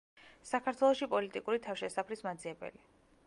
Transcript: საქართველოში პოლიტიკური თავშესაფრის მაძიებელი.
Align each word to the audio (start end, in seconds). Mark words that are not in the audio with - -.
საქართველოში 0.51 1.07
პოლიტიკური 1.11 1.61
თავშესაფრის 1.67 2.25
მაძიებელი. 2.31 2.87